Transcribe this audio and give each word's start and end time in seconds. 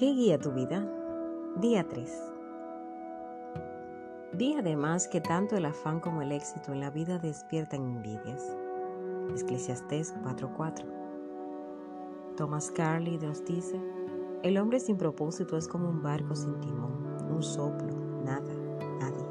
¿Qué 0.00 0.14
guía 0.14 0.38
tu 0.38 0.50
vida? 0.52 0.82
Día 1.60 1.86
3. 1.86 2.32
Vi 4.32 4.54
además 4.54 5.06
que 5.06 5.20
tanto 5.20 5.58
el 5.58 5.66
afán 5.66 6.00
como 6.00 6.22
el 6.22 6.32
éxito 6.32 6.72
en 6.72 6.80
la 6.80 6.88
vida 6.88 7.18
despiertan 7.18 7.82
envidias. 7.82 8.56
Eclesiastés 9.36 10.14
4:4. 10.22 10.86
Thomas 12.34 12.70
Carlyle 12.70 13.26
nos 13.26 13.44
dice, 13.44 13.78
el 14.42 14.56
hombre 14.56 14.80
sin 14.80 14.96
propósito 14.96 15.58
es 15.58 15.68
como 15.68 15.90
un 15.90 16.02
barco 16.02 16.34
sin 16.34 16.58
timón, 16.60 17.18
un 17.30 17.42
soplo, 17.42 17.94
nada, 18.24 18.54
nadie. 19.00 19.26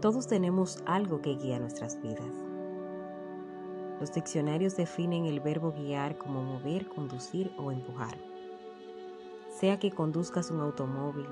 Todos 0.00 0.28
tenemos 0.28 0.84
algo 0.86 1.20
que 1.20 1.34
guía 1.34 1.58
nuestras 1.58 2.00
vidas. 2.00 2.32
Los 3.98 4.12
diccionarios 4.12 4.76
definen 4.76 5.26
el 5.26 5.40
verbo 5.40 5.72
guiar 5.72 6.16
como 6.16 6.44
mover, 6.44 6.86
conducir 6.86 7.50
o 7.58 7.72
empujar. 7.72 8.29
Sea 9.60 9.78
que 9.78 9.90
conduzcas 9.90 10.50
un 10.50 10.60
automóvil, 10.60 11.26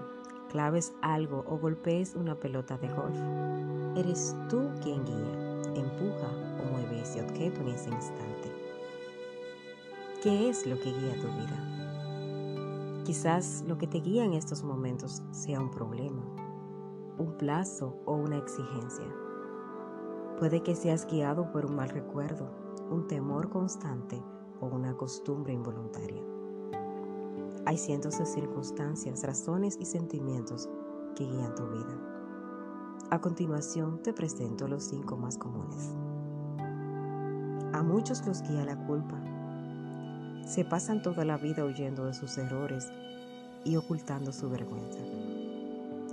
claves 0.50 0.92
algo 1.00 1.46
o 1.48 1.56
golpees 1.56 2.14
una 2.14 2.34
pelota 2.34 2.76
de 2.76 2.88
golf, 2.88 3.16
eres 3.96 4.36
tú 4.50 4.68
quien 4.82 5.02
guía, 5.02 5.72
empuja 5.74 6.28
o 6.60 6.70
mueve 6.70 7.00
ese 7.00 7.22
objeto 7.22 7.62
en 7.62 7.68
ese 7.68 7.88
instante. 7.88 8.52
¿Qué 10.22 10.50
es 10.50 10.66
lo 10.66 10.78
que 10.78 10.92
guía 10.92 11.14
tu 11.14 11.26
vida? 11.26 13.02
Quizás 13.06 13.64
lo 13.66 13.78
que 13.78 13.86
te 13.86 14.00
guía 14.00 14.26
en 14.26 14.34
estos 14.34 14.62
momentos 14.62 15.22
sea 15.30 15.58
un 15.58 15.70
problema, 15.70 16.22
un 17.16 17.34
plazo 17.38 17.96
o 18.04 18.12
una 18.12 18.36
exigencia. 18.36 19.06
Puede 20.38 20.62
que 20.62 20.74
seas 20.74 21.06
guiado 21.06 21.50
por 21.50 21.64
un 21.64 21.76
mal 21.76 21.88
recuerdo, 21.88 22.50
un 22.90 23.06
temor 23.08 23.48
constante 23.48 24.22
o 24.60 24.66
una 24.66 24.94
costumbre 24.98 25.54
involuntaria. 25.54 26.37
Hay 27.68 27.76
cientos 27.76 28.18
de 28.18 28.24
circunstancias, 28.24 29.22
razones 29.24 29.76
y 29.78 29.84
sentimientos 29.84 30.70
que 31.14 31.26
guían 31.26 31.54
tu 31.54 31.66
vida. 31.68 31.98
A 33.10 33.20
continuación 33.20 34.02
te 34.02 34.14
presento 34.14 34.66
los 34.66 34.84
cinco 34.84 35.18
más 35.18 35.36
comunes. 35.36 35.94
A 37.74 37.82
muchos 37.82 38.26
los 38.26 38.40
guía 38.40 38.64
la 38.64 38.86
culpa. 38.86 39.20
Se 40.46 40.64
pasan 40.64 41.02
toda 41.02 41.26
la 41.26 41.36
vida 41.36 41.62
huyendo 41.66 42.06
de 42.06 42.14
sus 42.14 42.38
errores 42.38 42.90
y 43.64 43.76
ocultando 43.76 44.32
su 44.32 44.48
vergüenza. 44.48 45.00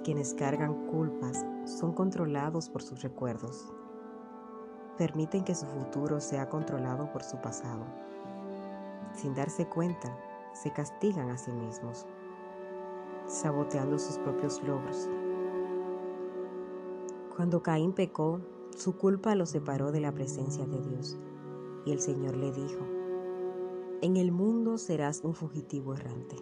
Quienes 0.03 0.33
cargan 0.33 0.87
culpas 0.87 1.45
son 1.63 1.93
controlados 1.93 2.67
por 2.67 2.83
sus 2.83 3.01
recuerdos. 3.01 3.71
Permiten 4.97 5.45
que 5.45 5.55
su 5.55 5.65
futuro 5.67 6.19
sea 6.19 6.49
controlado 6.49 7.13
por 7.13 7.23
su 7.23 7.37
pasado. 7.37 7.85
Sin 9.13 9.33
darse 9.33 9.69
cuenta, 9.69 10.13
se 10.55 10.71
castigan 10.71 11.29
a 11.29 11.37
sí 11.37 11.51
mismos, 11.51 12.05
saboteando 13.27 13.99
sus 13.99 14.17
propios 14.17 14.63
logros. 14.63 15.09
Cuando 17.35 17.61
Caín 17.61 17.91
pecó, 17.91 18.39
su 18.75 18.97
culpa 18.97 19.35
lo 19.35 19.45
separó 19.45 19.91
de 19.91 19.99
la 19.99 20.13
presencia 20.13 20.65
de 20.65 20.81
Dios, 20.81 21.17
y 21.85 21.91
el 21.91 21.99
Señor 21.99 22.37
le 22.37 22.51
dijo, 22.51 22.85
en 24.01 24.17
el 24.17 24.31
mundo 24.31 24.77
serás 24.77 25.21
un 25.23 25.33
fugitivo 25.33 25.93
errante. 25.93 26.37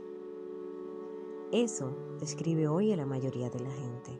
Eso 1.52 1.96
describe 2.20 2.68
hoy 2.68 2.92
a 2.92 2.98
la 2.98 3.06
mayoría 3.06 3.50
de 3.50 3.60
la 3.60 3.72
gente. 3.72 4.20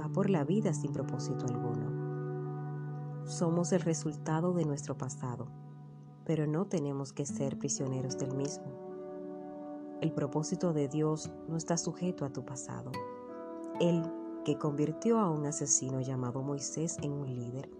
Va 0.00 0.08
por 0.08 0.30
la 0.30 0.44
vida 0.44 0.74
sin 0.74 0.92
propósito 0.92 1.46
alguno. 1.46 3.24
Somos 3.24 3.72
el 3.72 3.80
resultado 3.80 4.52
de 4.52 4.64
nuestro 4.64 4.96
pasado, 4.96 5.48
pero 6.24 6.46
no 6.46 6.66
tenemos 6.66 7.12
que 7.12 7.24
ser 7.26 7.58
prisioneros 7.58 8.18
del 8.18 8.34
mismo. 8.34 8.85
El 10.02 10.12
propósito 10.12 10.74
de 10.74 10.88
Dios 10.88 11.30
no 11.48 11.56
está 11.56 11.78
sujeto 11.78 12.26
a 12.26 12.30
tu 12.30 12.44
pasado. 12.44 12.92
Él, 13.80 14.02
que 14.44 14.58
convirtió 14.58 15.18
a 15.18 15.30
un 15.30 15.46
asesino 15.46 16.02
llamado 16.02 16.42
Moisés 16.42 16.98
en 17.02 17.12
un 17.12 17.34
líder 17.34 17.70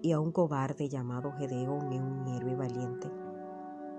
y 0.00 0.12
a 0.12 0.20
un 0.20 0.32
cobarde 0.32 0.88
llamado 0.88 1.32
Gedeón 1.32 1.92
en 1.92 2.02
un 2.02 2.26
héroe 2.28 2.56
valiente, 2.56 3.10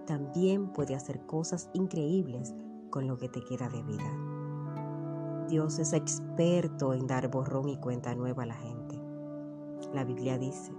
también 0.08 0.74
puede 0.74 0.96
hacer 0.96 1.24
cosas 1.28 1.70
increíbles 1.74 2.56
con 2.90 3.08
lo 3.08 3.18
que 3.18 3.30
te 3.30 3.44
queda 3.44 3.70
de 3.70 3.84
vida. 3.84 5.48
Dios 5.48 5.78
es 5.78 5.94
experto 5.94 6.96
en 6.96 7.06
dar 7.06 7.30
borrón 7.30 7.70
y 7.70 7.78
cuenta 7.78 8.16
nueva 8.16 8.44
a 8.44 8.48
la 8.48 8.56
gente. 8.56 9.00
La 9.94 10.04
Biblia 10.04 10.40
dice, 10.40 10.74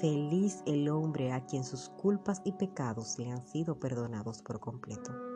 feliz 0.00 0.64
el 0.66 0.88
hombre 0.88 1.32
a 1.32 1.46
quien 1.46 1.62
sus 1.62 1.90
culpas 1.90 2.42
y 2.44 2.52
pecados 2.52 3.20
le 3.20 3.30
han 3.30 3.46
sido 3.46 3.78
perdonados 3.78 4.42
por 4.42 4.58
completo. 4.58 5.31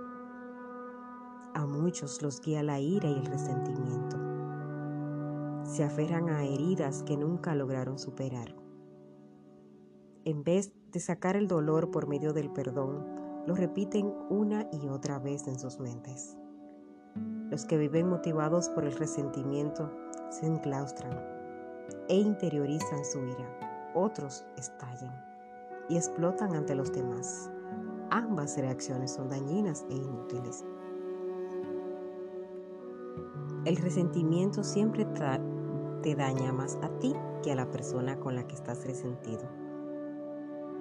A 1.56 1.65
muchos 1.65 2.21
los 2.21 2.43
guía 2.43 2.62
la 2.62 2.81
ira 2.81 3.09
y 3.09 3.15
el 3.15 3.25
resentimiento. 3.25 4.19
Se 5.65 5.84
aferran 5.84 6.28
a 6.28 6.44
heridas 6.44 7.03
que 7.03 7.17
nunca 7.17 7.55
lograron 7.55 7.99
superar. 7.99 8.55
En 10.27 10.44
vez 10.44 10.75
de 10.93 11.00
sacar 11.00 11.34
el 11.34 11.49
dolor 11.49 11.91
por 11.91 12.09
medio 12.09 12.34
del 12.34 12.53
perdón, 12.53 13.06
lo 13.47 13.55
repiten 13.55 14.12
una 14.28 14.69
y 14.71 14.87
otra 14.89 15.19
vez 15.19 15.49
en 15.49 15.59
sus 15.59 15.81
mentes. 15.81 16.37
Los 17.49 17.65
que 17.65 17.78
viven 17.78 18.11
motivados 18.11 18.69
por 18.69 18.84
el 18.84 18.93
resentimiento 18.93 19.91
se 20.28 20.44
enclaustran 20.44 21.19
e 22.11 22.17
interiorizan 22.17 23.03
su 23.03 23.25
ira. 23.25 23.93
Otros 23.94 24.44
estallan 24.59 25.25
y 25.88 25.97
explotan 25.97 26.55
ante 26.55 26.75
los 26.75 26.93
demás. 26.93 27.50
Ambas 28.11 28.59
reacciones 28.59 29.12
son 29.12 29.31
dañinas 29.31 29.87
e 29.88 29.94
inútiles. 29.94 30.62
El 33.65 33.77
resentimiento 33.77 34.62
siempre 34.62 35.06
te 36.03 36.15
daña 36.15 36.53
más 36.53 36.77
a 36.82 36.88
ti 36.99 37.15
que 37.43 37.53
a 37.53 37.56
la 37.56 37.71
persona 37.71 38.19
con 38.19 38.37
la 38.37 38.47
que 38.47 38.54
estás 38.54 38.87
resentido. 38.87 39.43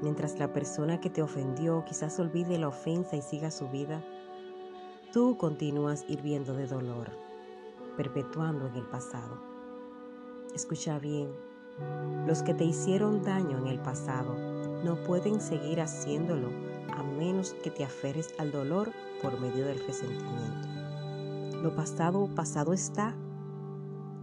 Mientras 0.02 0.38
la 0.38 0.54
persona 0.54 1.00
que 1.00 1.10
te 1.10 1.22
ofendió 1.22 1.84
quizás 1.86 2.20
olvide 2.20 2.60
la 2.60 2.68
ofensa 2.68 3.16
y 3.16 3.22
siga 3.22 3.50
su 3.50 3.68
vida, 3.70 4.04
tú 5.12 5.38
continúas 5.38 6.06
hirviendo 6.08 6.54
de 6.54 6.68
dolor, 6.68 7.10
perpetuando 7.98 8.68
en 8.68 8.76
el 8.76 8.86
pasado. 8.86 9.40
Escucha 10.54 11.00
bien, 11.00 11.30
los 12.28 12.44
que 12.44 12.54
te 12.54 12.66
hicieron 12.66 13.24
daño 13.24 13.58
en 13.58 13.68
el 13.68 13.80
pasado 13.80 14.36
no 14.84 14.96
pueden 15.04 15.42
seguir 15.42 15.82
haciéndolo 15.82 16.50
a 16.94 17.04
menos 17.04 17.54
que 17.64 17.72
te 17.72 17.84
aferres 17.84 18.34
al 18.38 18.52
dolor 18.52 18.92
por 19.22 19.40
medio 19.40 19.66
del 19.66 19.80
resentimiento. 19.80 20.85
Lo 21.66 21.76
pasado, 21.76 22.30
pasado 22.36 22.74
está. 22.74 23.16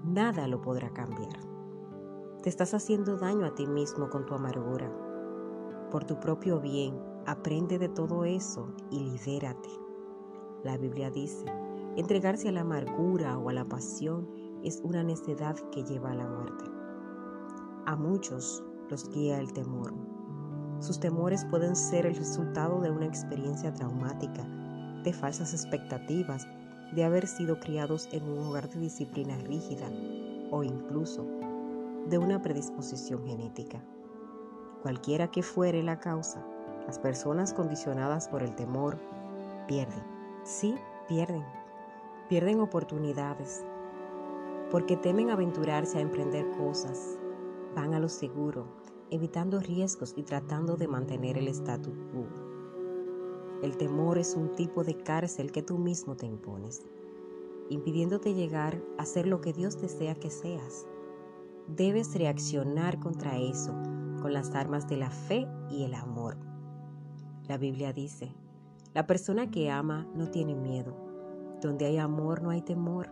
Nada 0.04 0.47
lo 0.47 0.62
podrá 0.62 0.91
cambiar. 0.91 1.41
Te 2.41 2.48
estás 2.48 2.72
haciendo 2.72 3.16
daño 3.16 3.47
a 3.47 3.54
ti 3.56 3.66
mismo 3.66 4.10
con 4.10 4.26
tu 4.26 4.34
amargura. 4.34 4.88
Por 5.91 6.04
tu 6.04 6.20
propio 6.20 6.60
bien, 6.60 6.97
aprende 7.26 7.81
de 7.81 7.88
todo 7.88 8.25
eso 8.25 8.72
y 8.92 9.00
libérate. 9.00 9.70
La 10.62 10.76
Biblia 10.76 11.10
dice, 11.10 11.44
entregarse 11.97 12.48
a 12.48 12.52
la 12.52 12.60
amargura 12.60 13.36
o 13.38 13.48
a 13.48 13.52
la 13.52 13.64
pasión 13.64 14.28
es 14.62 14.81
una 14.84 15.02
necedad 15.02 15.56
que 15.72 15.82
lleva 15.82 16.12
a 16.12 16.14
la 16.14 16.28
muerte. 16.28 16.64
A 17.86 17.97
muchos 17.97 18.62
los 18.88 19.10
guía 19.10 19.41
el 19.41 19.52
temor. 19.52 19.92
Sus 20.78 21.00
temores 21.00 21.44
pueden 21.47 21.75
ser 21.75 22.06
el 22.06 22.14
resultado 22.14 22.81
de 22.81 22.92
una 22.92 23.06
experiencia 23.06 23.75
traumática, 23.75 24.44
de 25.02 25.12
falsas 25.12 25.52
expectativas 25.54 26.47
de 26.92 27.04
haber 27.04 27.26
sido 27.26 27.58
criados 27.58 28.08
en 28.12 28.22
un 28.25 28.47
hogar 28.47 28.69
de 28.69 28.80
disciplina 28.80 29.36
rígida 29.38 29.91
o 30.50 30.62
incluso 30.62 31.26
de 32.08 32.19
una 32.19 32.42
predisposición 32.42 33.26
genética. 33.26 33.82
Cualquiera 34.82 35.31
que 35.31 35.42
fuere 35.42 35.82
la 35.82 36.00
causa, 36.00 36.44
las 36.87 36.99
personas 36.99 37.55
condicionadas 37.55 38.28
por 38.28 38.43
el 38.43 38.55
temor 38.55 38.99
pierden. 39.66 40.02
Sí, 40.44 40.75
pierden. 41.08 41.44
Pierden 42.28 42.61
oportunidades 42.61 43.64
porque 44.72 44.96
temen 44.96 45.28
aventurarse 45.28 45.99
a 45.99 46.00
emprender 46.00 46.50
cosas. 46.52 47.19
Van 47.76 47.93
a 47.93 48.00
lo 48.00 48.08
seguro, 48.08 48.66
evitando 49.11 49.61
riesgos 49.61 50.14
y 50.16 50.22
tratando 50.22 50.76
de 50.76 50.88
mantener 50.88 51.37
el 51.37 51.49
status 51.49 51.94
quo. 52.11 52.41
El 53.62 53.76
temor 53.76 54.19
es 54.19 54.35
un 54.35 54.56
tipo 54.56 54.82
de 54.82 54.97
cárcel 54.97 55.53
que 55.53 55.62
tú 55.62 55.79
mismo 55.79 56.17
te 56.17 56.26
impones, 56.26 56.82
impidiéndote 57.70 58.35
llegar 58.35 58.82
a 58.99 59.06
ser 59.06 59.29
lo 59.29 59.41
que 59.41 59.53
Dios 59.53 59.81
desea 59.81 60.17
que 60.17 60.31
seas. 60.31 60.85
Debes 61.69 62.12
reaccionar 62.17 62.99
contra 62.99 63.38
eso 63.38 63.73
con 64.20 64.32
las 64.32 64.50
armas 64.56 64.88
de 64.88 64.97
la 64.97 65.11
fe 65.11 65.47
y 65.70 65.85
el 65.85 65.94
amor. 65.94 66.37
La 67.47 67.56
Biblia 67.56 67.93
dice, 67.93 68.32
la 68.94 69.06
persona 69.06 69.50
que 69.50 69.70
ama 69.70 70.09
no 70.14 70.29
tiene 70.29 70.56
miedo. 70.56 70.97
Donde 71.61 71.87
hay 71.87 71.99
amor 71.99 72.43
no 72.43 72.50
hay 72.50 72.62
temor. 72.62 73.11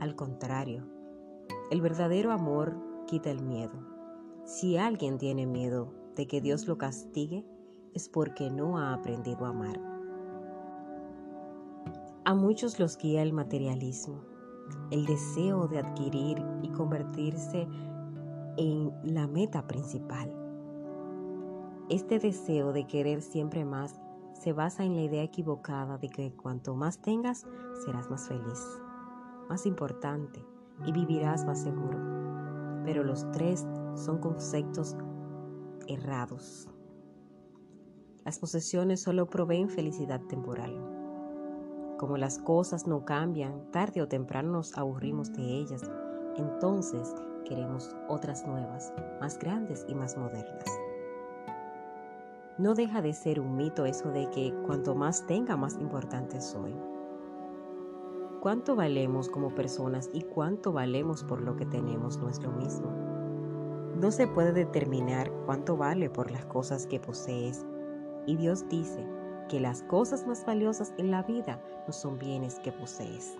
Al 0.00 0.16
contrario, 0.16 0.84
el 1.70 1.80
verdadero 1.80 2.32
amor 2.32 2.74
quita 3.06 3.30
el 3.30 3.40
miedo. 3.40 3.72
Si 4.44 4.76
alguien 4.76 5.18
tiene 5.18 5.46
miedo 5.46 5.94
de 6.16 6.26
que 6.26 6.40
Dios 6.40 6.66
lo 6.66 6.76
castigue, 6.76 7.46
es 7.94 8.08
porque 8.08 8.50
no 8.50 8.78
ha 8.78 8.94
aprendido 8.94 9.46
a 9.46 9.50
amar. 9.50 9.91
A 12.24 12.34
muchos 12.36 12.78
los 12.78 12.98
guía 12.98 13.20
el 13.22 13.32
materialismo, 13.32 14.22
el 14.92 15.06
deseo 15.06 15.66
de 15.66 15.80
adquirir 15.80 16.40
y 16.62 16.68
convertirse 16.68 17.66
en 18.56 18.92
la 19.02 19.26
meta 19.26 19.66
principal. 19.66 20.32
Este 21.88 22.20
deseo 22.20 22.72
de 22.72 22.86
querer 22.86 23.22
siempre 23.22 23.64
más 23.64 24.00
se 24.34 24.52
basa 24.52 24.84
en 24.84 24.94
la 24.94 25.02
idea 25.02 25.24
equivocada 25.24 25.98
de 25.98 26.10
que 26.10 26.32
cuanto 26.36 26.76
más 26.76 27.02
tengas, 27.02 27.44
serás 27.84 28.08
más 28.08 28.28
feliz, 28.28 28.60
más 29.48 29.66
importante 29.66 30.46
y 30.86 30.92
vivirás 30.92 31.44
más 31.44 31.60
seguro. 31.60 31.98
Pero 32.84 33.02
los 33.02 33.28
tres 33.32 33.66
son 33.96 34.18
conceptos 34.18 34.96
errados. 35.88 36.68
Las 38.24 38.38
posesiones 38.38 39.02
solo 39.02 39.28
proveen 39.28 39.68
felicidad 39.68 40.20
temporal. 40.28 40.91
Como 42.02 42.16
las 42.16 42.40
cosas 42.40 42.88
no 42.88 43.04
cambian, 43.04 43.70
tarde 43.70 44.02
o 44.02 44.08
temprano 44.08 44.50
nos 44.50 44.76
aburrimos 44.76 45.32
de 45.34 45.44
ellas, 45.44 45.88
entonces 46.34 47.14
queremos 47.44 47.94
otras 48.08 48.44
nuevas, 48.44 48.92
más 49.20 49.38
grandes 49.38 49.86
y 49.88 49.94
más 49.94 50.16
modernas. 50.16 50.64
No 52.58 52.74
deja 52.74 53.02
de 53.02 53.12
ser 53.12 53.38
un 53.38 53.56
mito 53.56 53.86
eso 53.86 54.10
de 54.10 54.28
que 54.30 54.52
cuanto 54.66 54.96
más 54.96 55.28
tenga, 55.28 55.56
más 55.56 55.78
importante 55.78 56.40
soy. 56.40 56.74
Cuánto 58.40 58.74
valemos 58.74 59.28
como 59.28 59.54
personas 59.54 60.10
y 60.12 60.22
cuánto 60.22 60.72
valemos 60.72 61.22
por 61.22 61.40
lo 61.40 61.54
que 61.54 61.66
tenemos 61.66 62.18
no 62.18 62.28
es 62.28 62.42
lo 62.42 62.50
mismo. 62.50 62.90
No 64.00 64.10
se 64.10 64.26
puede 64.26 64.52
determinar 64.52 65.30
cuánto 65.46 65.76
vale 65.76 66.10
por 66.10 66.32
las 66.32 66.46
cosas 66.46 66.88
que 66.88 66.98
posees. 66.98 67.64
Y 68.26 68.34
Dios 68.34 68.68
dice 68.68 69.06
que 69.52 69.60
las 69.60 69.82
cosas 69.82 70.26
más 70.26 70.46
valiosas 70.46 70.94
en 70.96 71.10
la 71.10 71.22
vida 71.24 71.62
no 71.86 71.92
son 71.92 72.18
bienes 72.18 72.58
que 72.60 72.72
posees. 72.72 73.36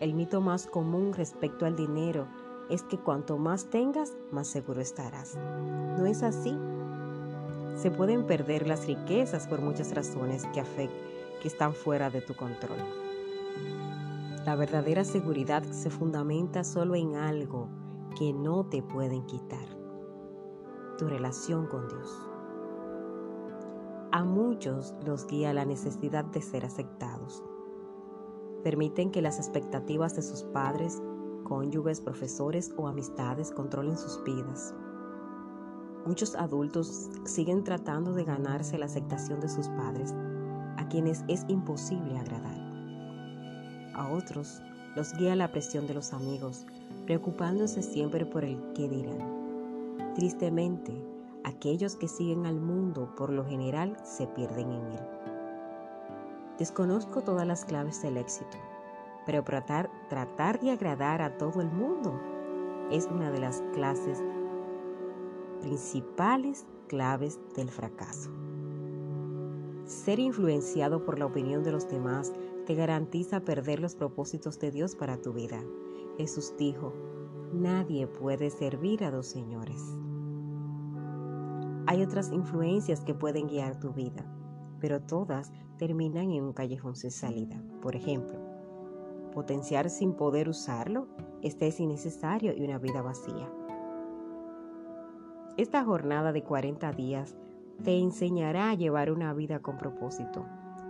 El 0.00 0.14
mito 0.14 0.40
más 0.40 0.66
común 0.66 1.12
respecto 1.12 1.66
al 1.66 1.76
dinero 1.76 2.26
es 2.70 2.82
que 2.82 2.96
cuanto 2.96 3.36
más 3.36 3.66
tengas, 3.68 4.16
más 4.32 4.48
seguro 4.48 4.80
estarás. 4.80 5.36
No 5.98 6.06
es 6.06 6.22
así. 6.22 6.56
Se 7.76 7.90
pueden 7.90 8.26
perder 8.26 8.66
las 8.66 8.86
riquezas 8.86 9.46
por 9.46 9.60
muchas 9.60 9.94
razones 9.94 10.46
que, 10.54 10.64
que 11.42 11.46
están 11.46 11.74
fuera 11.74 12.08
de 12.08 12.22
tu 12.22 12.34
control. 12.34 12.78
La 14.46 14.56
verdadera 14.56 15.04
seguridad 15.04 15.64
se 15.64 15.90
fundamenta 15.90 16.64
solo 16.64 16.94
en 16.94 17.16
algo 17.16 17.68
que 18.18 18.32
no 18.32 18.64
te 18.64 18.82
pueden 18.82 19.26
quitar, 19.26 19.68
tu 20.96 21.08
relación 21.08 21.66
con 21.66 21.86
Dios. 21.88 22.29
A 24.12 24.24
muchos 24.24 24.94
los 25.04 25.26
guía 25.26 25.52
la 25.52 25.64
necesidad 25.64 26.24
de 26.24 26.42
ser 26.42 26.64
aceptados 26.64 27.42
Permiten 28.62 29.10
que 29.10 29.22
las 29.22 29.38
expectativas 29.38 30.14
de 30.14 30.22
sus 30.22 30.42
padres, 30.42 31.02
cónyuges, 31.44 32.00
profesores 32.00 32.74
o 32.76 32.88
amistades 32.88 33.50
controlen 33.50 33.96
sus 33.96 34.22
vidas. 34.22 34.74
Muchos 36.04 36.34
adultos 36.34 37.10
siguen 37.24 37.64
tratando 37.64 38.12
de 38.12 38.24
ganarse 38.24 38.76
la 38.76 38.86
aceptación 38.86 39.40
de 39.40 39.48
sus 39.48 39.68
padres, 39.68 40.14
a 40.76 40.86
quienes 40.88 41.24
es 41.28 41.44
imposible 41.48 42.18
agradar. 42.18 42.58
A 43.94 44.10
otros 44.12 44.60
los 44.94 45.14
guía 45.14 45.36
la 45.36 45.50
presión 45.52 45.86
de 45.86 45.94
los 45.94 46.12
amigos, 46.12 46.66
preocupándose 47.06 47.82
siempre 47.82 48.26
por 48.26 48.44
el 48.44 48.58
qué 48.74 48.88
dirán. 48.88 50.12
Tristemente, 50.14 50.92
aquellos 51.44 51.96
que 51.96 52.08
siguen 52.08 52.46
al 52.46 52.60
mundo 52.60 53.14
por 53.16 53.30
lo 53.30 53.44
general 53.44 53.96
se 54.04 54.26
pierden 54.26 54.72
en 54.72 54.92
él. 54.92 55.00
Desconozco 56.58 57.22
todas 57.22 57.46
las 57.46 57.64
claves 57.64 58.02
del 58.02 58.16
éxito, 58.16 58.58
pero 59.26 59.42
tratar, 59.42 59.90
tratar 60.08 60.60
de 60.60 60.70
agradar 60.70 61.22
a 61.22 61.38
todo 61.38 61.60
el 61.60 61.70
mundo 61.70 62.20
es 62.90 63.06
una 63.06 63.30
de 63.30 63.38
las 63.38 63.62
clases 63.72 64.22
principales 65.60 66.66
claves 66.88 67.38
del 67.54 67.70
fracaso. 67.70 68.30
Ser 69.84 70.18
influenciado 70.18 71.04
por 71.04 71.18
la 71.18 71.26
opinión 71.26 71.62
de 71.62 71.72
los 71.72 71.88
demás 71.88 72.32
te 72.66 72.74
garantiza 72.74 73.40
perder 73.40 73.80
los 73.80 73.94
propósitos 73.94 74.58
de 74.58 74.70
Dios 74.70 74.94
para 74.96 75.20
tu 75.20 75.32
vida. 75.32 75.62
Jesús 76.16 76.54
dijo, 76.58 76.92
nadie 77.52 78.06
puede 78.06 78.50
servir 78.50 79.04
a 79.04 79.10
dos 79.10 79.26
señores. 79.26 79.96
Hay 81.86 82.02
otras 82.02 82.32
influencias 82.32 83.00
que 83.00 83.14
pueden 83.14 83.46
guiar 83.46 83.78
tu 83.78 83.92
vida 83.92 84.24
pero 84.80 85.00
todas 85.00 85.52
terminan 85.78 86.32
en 86.32 86.44
un 86.44 86.52
callejón 86.52 86.96
sin 86.96 87.10
salida. 87.10 87.62
Por 87.82 87.94
ejemplo, 87.94 88.38
potenciar 89.32 89.90
sin 89.90 90.14
poder 90.14 90.48
usarlo, 90.48 91.06
este 91.42 91.68
es 91.68 91.78
innecesario 91.78 92.56
y 92.56 92.64
una 92.64 92.78
vida 92.78 93.02
vacía. 93.02 93.48
Esta 95.56 95.84
jornada 95.84 96.32
de 96.32 96.42
40 96.42 96.92
días 96.92 97.36
te 97.84 97.98
enseñará 97.98 98.70
a 98.70 98.74
llevar 98.74 99.10
una 99.12 99.32
vida 99.34 99.60
con 99.60 99.76
propósito, 99.76 100.46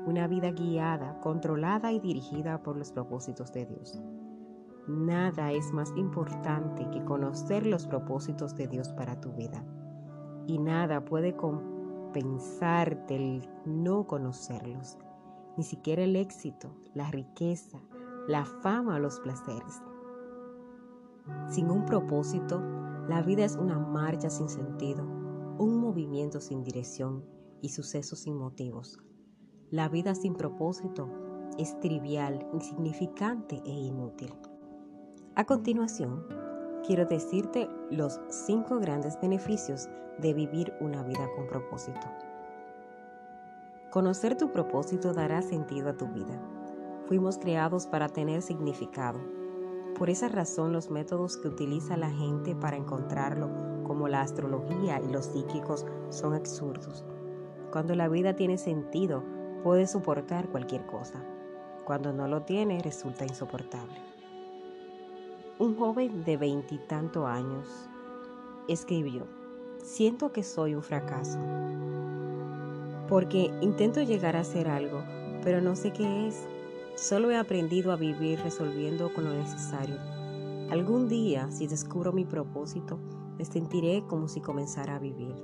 una 0.07 0.27
vida 0.29 0.53
guiada, 0.53 1.21
controlada 1.21 1.93
y 1.93 2.01
dirigida 2.01 2.63
por 2.63 2.77
los 2.77 2.93
propósitos 2.93 3.53
de 3.53 3.67
Dios. 3.67 4.01
Nada 4.87 5.53
es 5.53 5.73
más 5.73 5.93
importante 5.97 6.89
que 6.91 7.05
conocer 7.05 7.67
los 7.67 7.87
propósitos 7.87 8.55
de 8.57 8.67
Dios 8.67 8.93
para 8.93 9.21
tu 9.21 9.33
vida. 9.33 9.65
Y 10.47 10.59
nada 10.59 11.05
puede 11.05 11.35
pensar 12.13 13.07
del 13.07 13.49
no 13.65 14.07
conocerlos, 14.07 14.99
ni 15.57 15.65
siquiera 15.65 16.03
el 16.03 16.17
éxito, 16.17 16.71
la 16.95 17.11
riqueza, 17.11 17.81
la 18.27 18.45
fama 18.45 18.97
o 18.97 18.99
los 18.99 19.21
placeres. 19.21 19.83
Sin 21.49 21.71
un 21.71 21.85
propósito, 21.85 22.63
la 23.09 23.23
vida 23.23 23.45
es 23.45 23.57
una 23.57 23.79
marcha 23.79 24.31
sin 24.31 24.49
sentido, 24.49 25.05
un 25.59 25.81
movimiento 25.81 26.41
sin 26.41 26.63
dirección 26.63 27.25
y 27.61 27.71
sucesos 27.71 28.21
sin 28.21 28.37
motivos. 28.37 28.99
La 29.71 29.89
vida 29.89 30.15
sin 30.15 30.35
propósito 30.35 31.09
es 31.59 31.79
trivial, 31.81 32.47
insignificante 32.53 33.63
e 33.65 33.71
inútil. 33.71 34.33
A 35.37 35.45
continuación, 35.45 36.25
quiero 36.87 37.07
decirte 37.07 37.69
los 37.91 38.21
cinco 38.29 38.79
grandes 38.79 39.21
beneficios 39.21 39.89
de 40.19 40.35
vivir 40.35 40.73
una 40.81 41.03
vida 41.03 41.29
con 41.37 41.47
propósito. 41.47 42.01
Conocer 43.91 44.37
tu 44.37 44.53
propósito 44.53 45.13
dará 45.13 45.43
sentido 45.43 45.91
a 45.91 45.97
tu 45.97 46.07
vida. 46.07 46.41
Fuimos 47.07 47.39
creados 47.39 47.87
para 47.87 48.09
tener 48.09 48.43
significado. 48.43 49.19
Por 49.99 50.11
esa 50.11 50.29
razón 50.29 50.73
los 50.73 50.91
métodos 50.91 51.37
que 51.37 51.49
utiliza 51.49 51.97
la 51.97 52.11
gente 52.11 52.55
para 52.55 52.77
encontrarlo, 52.77 53.51
como 53.83 54.09
la 54.09 54.21
astrología 54.21 55.01
y 55.01 55.11
los 55.11 55.27
psíquicos, 55.27 55.85
son 56.11 56.35
absurdos. 56.35 57.05
Cuando 57.73 57.95
la 57.95 58.09
vida 58.09 58.35
tiene 58.35 58.59
sentido, 58.59 59.25
puedes 59.63 59.91
soportar 59.91 60.49
cualquier 60.49 60.87
cosa. 60.87 61.25
Cuando 61.85 62.13
no 62.13 62.29
lo 62.29 62.43
tiene, 62.43 62.81
resulta 62.81 63.25
insoportable. 63.25 64.10
Un 65.61 65.77
joven 65.77 66.25
de 66.25 66.39
veintitantos 66.39 67.27
años 67.27 67.69
escribió, 68.67 69.27
siento 69.83 70.33
que 70.33 70.43
soy 70.43 70.75
un 70.75 70.83
fracaso, 70.83 71.39
porque 73.11 73.53
intento 73.61 74.01
llegar 74.01 74.37
a 74.37 74.41
hacer 74.41 74.69
algo, 74.69 75.03
pero 75.45 75.61
no 75.61 75.77
sé 75.77 75.93
qué 75.93 76.29
es. 76.29 76.49
Solo 76.95 77.31
he 77.31 77.37
aprendido 77.37 77.93
a 77.93 77.97
vivir 77.97 78.41
resolviendo 78.41 79.13
con 79.13 79.25
lo 79.25 79.35
necesario. 79.35 79.97
Algún 80.71 81.09
día, 81.09 81.51
si 81.51 81.67
descubro 81.67 82.11
mi 82.11 82.25
propósito, 82.25 82.99
me 83.37 83.45
sentiré 83.45 84.03
como 84.07 84.29
si 84.29 84.41
comenzara 84.41 84.97
a 84.97 84.99
vivir. 84.99 85.37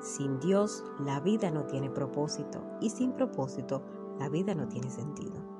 Sin 0.00 0.38
Dios, 0.38 0.84
la 1.00 1.18
vida 1.18 1.50
no 1.50 1.64
tiene 1.64 1.90
propósito 1.90 2.62
y 2.80 2.90
sin 2.90 3.10
propósito, 3.10 3.82
la 4.20 4.28
vida 4.28 4.54
no 4.54 4.68
tiene 4.68 4.88
sentido. 4.88 5.57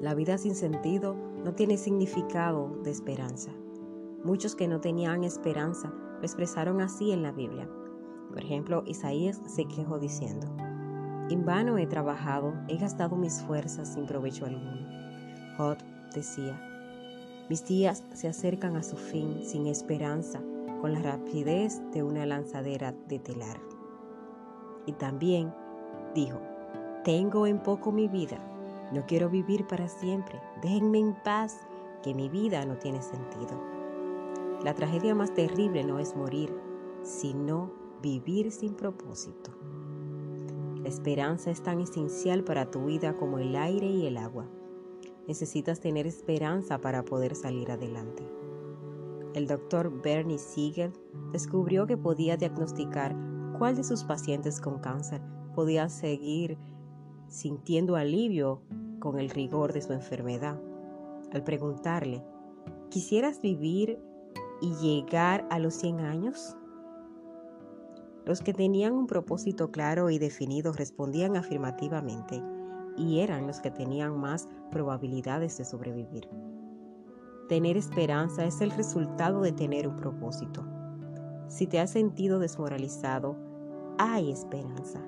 La 0.00 0.14
vida 0.14 0.38
sin 0.38 0.54
sentido 0.54 1.16
no 1.44 1.54
tiene 1.54 1.76
significado 1.76 2.70
de 2.84 2.90
esperanza. 2.92 3.50
Muchos 4.22 4.54
que 4.54 4.68
no 4.68 4.80
tenían 4.80 5.24
esperanza 5.24 5.92
lo 6.18 6.22
expresaron 6.22 6.80
así 6.80 7.10
en 7.10 7.24
la 7.24 7.32
Biblia. 7.32 7.68
Por 8.30 8.44
ejemplo, 8.44 8.84
Isaías 8.86 9.40
se 9.46 9.64
quejó 9.64 9.98
diciendo, 9.98 10.46
En 11.30 11.44
vano 11.44 11.78
he 11.78 11.86
trabajado, 11.88 12.54
he 12.68 12.76
gastado 12.76 13.16
mis 13.16 13.42
fuerzas 13.42 13.94
sin 13.94 14.06
provecho 14.06 14.46
alguno. 14.46 14.86
Jod 15.56 15.78
decía, 16.14 16.60
Mis 17.48 17.66
días 17.66 18.04
se 18.14 18.28
acercan 18.28 18.76
a 18.76 18.84
su 18.84 18.96
fin 18.96 19.40
sin 19.42 19.66
esperanza, 19.66 20.40
con 20.80 20.92
la 20.92 21.00
rapidez 21.00 21.82
de 21.92 22.04
una 22.04 22.24
lanzadera 22.24 22.94
de 23.08 23.18
telar. 23.18 23.58
Y 24.86 24.92
también 24.92 25.52
dijo, 26.14 26.40
Tengo 27.02 27.48
en 27.48 27.60
poco 27.60 27.90
mi 27.90 28.06
vida 28.06 28.38
no 28.92 29.04
quiero 29.06 29.28
vivir 29.28 29.66
para 29.66 29.88
siempre. 29.88 30.40
Déjenme 30.62 30.98
en 30.98 31.14
paz, 31.14 31.66
que 32.02 32.14
mi 32.14 32.28
vida 32.28 32.64
no 32.64 32.76
tiene 32.76 33.02
sentido. 33.02 33.60
La 34.62 34.74
tragedia 34.74 35.14
más 35.14 35.34
terrible 35.34 35.84
no 35.84 35.98
es 35.98 36.16
morir, 36.16 36.54
sino 37.02 37.72
vivir 38.02 38.50
sin 38.52 38.74
propósito. 38.74 39.50
La 40.82 40.88
esperanza 40.88 41.50
es 41.50 41.62
tan 41.62 41.80
esencial 41.80 42.44
para 42.44 42.70
tu 42.70 42.86
vida 42.86 43.14
como 43.14 43.38
el 43.38 43.56
aire 43.56 43.86
y 43.86 44.06
el 44.06 44.16
agua. 44.16 44.46
Necesitas 45.26 45.80
tener 45.80 46.06
esperanza 46.06 46.80
para 46.80 47.04
poder 47.04 47.34
salir 47.34 47.70
adelante. 47.70 48.26
El 49.34 49.46
doctor 49.46 50.02
Bernie 50.02 50.38
Siegel 50.38 50.92
descubrió 51.32 51.86
que 51.86 51.96
podía 51.96 52.36
diagnosticar 52.36 53.14
cuál 53.58 53.76
de 53.76 53.84
sus 53.84 54.04
pacientes 54.04 54.60
con 54.60 54.78
cáncer 54.78 55.20
podía 55.54 55.88
seguir 55.88 56.56
sintiendo 57.28 57.96
alivio 57.96 58.62
con 58.98 59.18
el 59.18 59.30
rigor 59.30 59.72
de 59.72 59.82
su 59.82 59.92
enfermedad. 59.92 60.60
Al 61.32 61.44
preguntarle, 61.44 62.24
¿quisieras 62.90 63.40
vivir 63.40 63.98
y 64.60 64.74
llegar 64.76 65.46
a 65.50 65.58
los 65.58 65.74
100 65.74 66.00
años? 66.00 66.56
Los 68.24 68.42
que 68.42 68.52
tenían 68.52 68.92
un 68.92 69.06
propósito 69.06 69.70
claro 69.70 70.10
y 70.10 70.18
definido 70.18 70.72
respondían 70.72 71.36
afirmativamente 71.36 72.42
y 72.96 73.20
eran 73.20 73.46
los 73.46 73.60
que 73.60 73.70
tenían 73.70 74.18
más 74.18 74.48
probabilidades 74.70 75.56
de 75.56 75.64
sobrevivir. 75.64 76.28
Tener 77.48 77.78
esperanza 77.78 78.44
es 78.44 78.60
el 78.60 78.70
resultado 78.72 79.40
de 79.40 79.52
tener 79.52 79.88
un 79.88 79.96
propósito. 79.96 80.66
Si 81.48 81.66
te 81.66 81.80
has 81.80 81.90
sentido 81.90 82.38
desmoralizado, 82.38 83.36
hay 83.96 84.30
esperanza. 84.30 85.00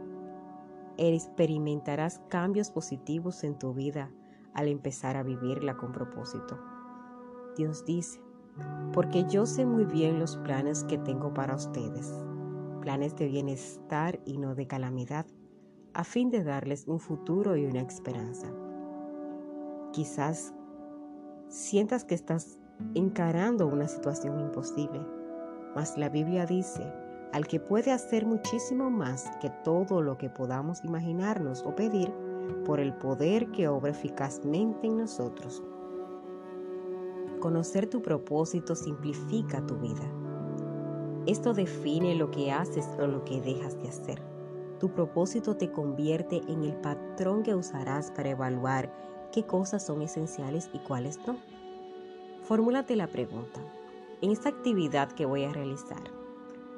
Experimentarás 0.97 2.21
cambios 2.29 2.71
positivos 2.71 3.45
en 3.45 3.59
tu 3.59 3.75
vida 3.75 4.11
al 4.55 4.69
empezar 4.69 5.17
a 5.17 5.23
vivirla 5.23 5.77
con 5.77 5.93
propósito. 5.93 6.59
Dios 7.57 7.85
dice, 7.85 8.21
porque 8.93 9.25
yo 9.25 9.47
sé 9.47 9.65
muy 9.67 9.85
bien 9.85 10.19
los 10.19 10.37
planes 10.39 10.85
que 10.85 10.99
tengo 10.99 11.33
para 11.33 11.55
ustedes, 11.55 12.13
planes 12.81 13.17
de 13.17 13.29
bienestar 13.29 14.21
y 14.25 14.39
no 14.39 14.55
de 14.55 14.67
calamidad, 14.67 15.27
a 15.95 16.05
fin 16.05 16.31
de 16.31 16.43
darles 16.45 16.87
un 16.87 17.01
futuro 17.01 17.57
y 17.57 17.67
una 17.67 17.81
esperanza. 17.81 18.49
Quizás 19.93 20.55
sientas 21.49 22.05
que 22.05 22.15
estás 22.15 22.59
encarando 22.95 23.67
una 23.67 23.89
situación 23.89 24.41
imposible, 24.41 25.01
mas 25.75 25.97
la 25.97 26.09
Biblia 26.09 26.47
dice, 26.47 26.93
al 27.33 27.47
que 27.47 27.61
puede 27.61 27.93
hacer 27.93 28.27
muchísimo 28.27 28.91
más 28.91 29.31
que 29.41 29.51
todo 29.65 30.03
lo 30.03 30.19
que 30.19 30.31
podamos 30.31 30.85
imaginarnos 30.85 31.63
o 31.65 31.75
pedir, 31.75 32.13
por 32.65 32.81
el 32.81 32.93
poder 32.95 33.51
que 33.53 33.69
obra 33.69 33.91
eficazmente 33.91 34.87
en 34.87 34.99
nosotros. 34.99 35.63
Conocer 37.39 37.89
tu 37.89 38.03
propósito 38.03 38.75
simplifica 38.75 39.65
tu 39.67 39.77
vida. 39.77 40.03
Esto 41.27 41.55
define 41.55 42.15
lo 42.15 42.31
que 42.31 42.51
haces 42.51 42.87
o 42.99 43.07
lo 43.07 43.25
que 43.25 43.41
dejas 43.41 43.81
de 43.81 43.89
hacer. 43.89 44.23
Tu 44.79 44.91
propósito 44.91 45.57
te 45.57 45.71
convierte 45.71 46.43
en 46.49 46.65
el 46.65 46.75
patrón 46.81 47.43
que 47.43 47.55
usarás 47.55 48.11
para 48.11 48.31
evaluar 48.31 48.93
qué 49.31 49.45
cosas 49.45 49.85
son 49.85 50.03
esenciales 50.03 50.71
y 50.73 50.79
cuáles 50.81 51.19
no. 51.27 51.37
Fórmulate 52.43 52.97
la 52.97 53.07
pregunta. 53.07 53.61
En 54.23 54.31
esta 54.31 54.49
actividad 54.49 55.13
que 55.13 55.25
voy 55.25 55.45
a 55.45 55.53
realizar, 55.53 56.20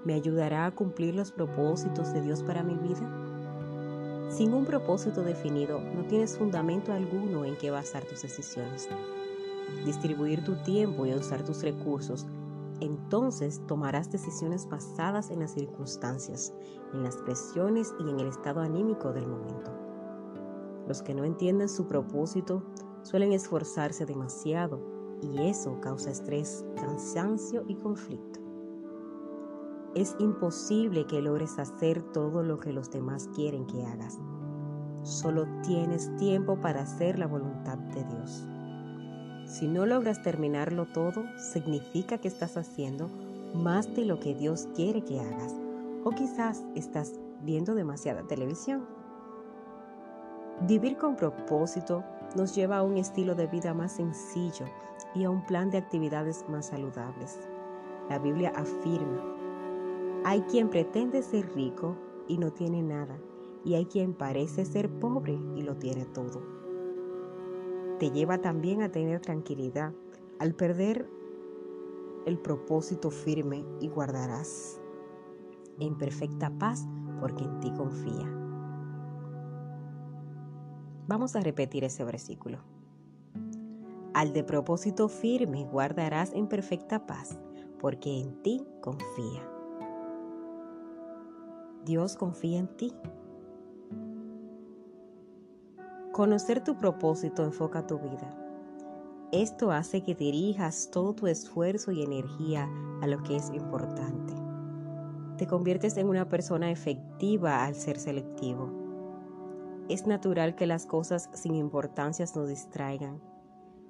¿me 0.05 0.15
ayudará 0.15 0.67
a 0.67 0.71
cumplir 0.71 1.15
los 1.15 1.33
propósitos 1.33 2.13
de 2.13 2.23
Dios 2.23 2.43
para 2.43 2.63
mi 2.63 2.75
vida? 2.75 4.29
Sin 4.31 4.55
un 4.55 4.65
propósito 4.65 5.23
definido, 5.23 5.79
no 5.79 6.05
tienes 6.05 6.39
fundamento 6.39 6.93
alguno 6.93 7.45
en 7.45 7.57
que 7.57 7.71
basar 7.71 8.05
tus 8.05 8.23
decisiones. 8.23 8.89
Distribuir 9.85 10.43
tu 10.43 10.55
tiempo 10.63 11.07
y 11.07 11.15
usar 11.15 11.45
tus 11.45 11.63
recursos, 11.63 12.27
entonces 12.81 13.61
tomarás 13.67 14.11
decisiones 14.11 14.69
basadas 14.69 15.31
en 15.31 15.41
las 15.41 15.53
circunstancias, 15.53 16.53
en 16.93 17.03
las 17.03 17.17
presiones 17.19 17.95
y 18.01 18.09
en 18.09 18.21
el 18.21 18.29
estado 18.29 18.61
anímico 18.61 19.13
del 19.13 19.29
momento. 19.29 19.71
Los 20.89 21.03
que 21.03 21.15
no 21.15 21.25
entienden 21.25 21.69
su 21.69 21.87
propósito 21.87 22.63
suelen 23.03 23.33
esforzarse 23.33 24.07
demasiado 24.07 24.81
y 25.23 25.47
eso 25.47 25.79
causa 25.81 26.11
estrés, 26.11 26.65
cansancio 26.77 27.65
y 27.69 27.77
conflicto. 27.77 28.42
Es 29.95 30.17
imposible 30.19 31.07
que 31.07 31.21
logres 31.21 31.59
hacer 31.59 32.03
todo 32.13 32.43
lo 32.43 32.59
que 32.59 32.73
los 32.73 32.91
demás 32.91 33.29
quieren 33.35 33.67
que 33.67 33.85
hagas. 33.85 34.19
Solo 35.03 35.47
tienes 35.63 36.17
tiempo 36.17 36.59
para 36.61 36.81
hacer 36.83 37.19
la 37.19 37.27
voluntad 37.27 37.77
de 37.77 38.03
Dios. 38.05 38.47
Si 39.45 39.69
no 39.69 39.85
logras 39.85 40.23
terminarlo 40.23 40.87
todo, 40.87 41.25
significa 41.37 42.17
que 42.17 42.29
estás 42.29 42.57
haciendo 42.57 43.11
más 43.53 43.95
de 43.95 44.07
lo 44.07 44.19
que 44.19 44.35
Dios 44.35 44.67
quiere 44.75 45.05
que 45.05 45.21
hagas. 45.21 45.55
O 46.05 46.11
quizás 46.11 46.65
estás 46.75 47.21
viendo 47.43 47.75
demasiada 47.75 48.27
televisión. 48.27 48.87
Vivir 50.67 50.97
con 50.97 51.17
propósito 51.17 52.03
nos 52.35 52.55
lleva 52.55 52.79
a 52.79 52.83
un 52.83 52.97
estilo 52.97 53.35
de 53.35 53.47
vida 53.47 53.75
más 53.75 53.93
sencillo 53.93 54.65
y 55.15 55.25
a 55.25 55.31
un 55.31 55.45
plan 55.45 55.71
de 55.71 55.79
actividades 55.79 56.45
más 56.49 56.67
saludables. 56.67 57.39
La 58.09 58.19
Biblia 58.19 58.53
afirma, 58.57 59.42
hay 60.25 60.43
quien 60.43 60.71
pretende 60.71 61.23
ser 61.23 61.53
rico 61.55 61.97
y 62.29 62.39
no 62.39 62.53
tiene 62.53 62.83
nada, 62.83 63.19
y 63.65 63.75
hay 63.75 63.87
quien 63.87 64.15
parece 64.15 64.65
ser 64.65 64.89
pobre 64.89 65.39
y 65.57 65.63
lo 65.63 65.77
tiene 65.77 66.05
todo. 66.07 66.43
Te 67.99 68.11
lleva 68.11 68.39
también 68.39 68.83
a 68.83 68.91
tener 68.91 69.21
tranquilidad 69.21 69.93
al 70.39 70.55
perder 70.55 71.09
el 72.27 72.39
propósito 72.39 73.11
firme 73.11 73.65
y 73.81 73.89
guardarás 73.89 74.81
en 75.79 75.97
perfecta 75.97 76.51
paz 76.59 76.87
porque 77.21 77.45
en 77.45 77.61
ti 77.61 77.73
confía. 77.73 78.43
Vamos 81.09 81.35
a 81.37 81.41
repetir 81.41 81.85
ese 81.85 82.05
versículo. 82.05 82.59
Al 84.15 84.33
de 84.33 84.45
propósito 84.45 85.09
firme 85.09 85.65
guardarás 85.65 86.33
en 86.33 86.47
perfecta 86.49 87.07
paz 87.07 87.39
porque 87.81 88.21
en 88.21 88.43
ti 88.43 88.65
confía. 88.81 89.52
Dios 91.85 92.17
confía 92.17 92.61
en 92.61 92.69
ti. 92.77 92.93
Conocer 96.13 96.63
tu 96.63 96.77
propósito 96.79 97.43
enfoca 97.43 97.87
tu 97.87 97.99
vida. 97.99 98.39
Esto 99.33 99.73
hace 99.73 100.03
que 100.03 100.15
dirijas 100.15 100.91
todo 100.93 101.15
tu 101.15 101.27
esfuerzo 101.27 101.91
y 101.91 102.03
energía 102.03 102.69
a 103.01 103.07
lo 103.07 103.23
que 103.23 103.35
es 103.35 103.51
importante. 103.51 104.35
Te 105.39 105.47
conviertes 105.47 105.97
en 105.97 106.09
una 106.09 106.29
persona 106.29 106.71
efectiva 106.71 107.65
al 107.65 107.75
ser 107.75 107.99
selectivo. 107.99 108.71
Es 109.89 110.07
natural 110.07 110.55
que 110.55 110.67
las 110.67 110.87
cosas 110.87 111.31
sin 111.33 111.57
importancia 111.57 112.27
nos 112.37 112.49
distraigan. 112.49 113.21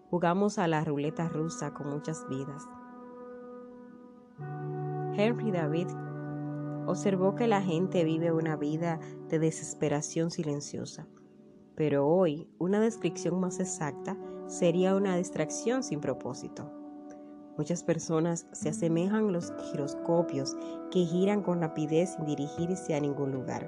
Jugamos 0.09 0.59
a 0.59 0.67
la 0.67 0.83
ruleta 0.85 1.29
rusa 1.29 1.75
con 1.75 1.91
muchas 1.91 2.27
vidas. 2.29 2.63
Henry 5.15 5.51
David 5.51 5.89
observó 6.93 7.35
que 7.35 7.47
la 7.47 7.63
gente 7.63 8.05
vive 8.05 8.33
una 8.33 8.57
vida 8.57 9.01
de 9.29 9.39
desesperación 9.39 10.31
silenciosa. 10.31 11.07
Pero 11.75 12.07
hoy 12.07 12.49
una 12.59 12.81
descripción 12.81 13.41
más 13.41 13.59
exacta 13.61 14.17
sería 14.47 14.95
una 14.95 15.17
distracción 15.17 15.83
sin 15.83 16.01
propósito. 16.01 16.71
Muchas 17.57 17.83
personas 17.83 18.47
se 18.53 18.69
asemejan 18.71 19.29
a 19.29 19.33
los 19.33 19.53
giroscopios 19.71 20.57
que 20.91 21.05
giran 21.05 21.43
con 21.43 21.61
rapidez 21.61 22.15
sin 22.15 22.27
dirigirse 22.27 22.95
a 22.95 23.01
ningún 23.01 23.33
lugar. 23.33 23.67